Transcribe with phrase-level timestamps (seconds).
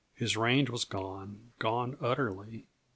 [0.15, 2.65] His range was gone gone utterly.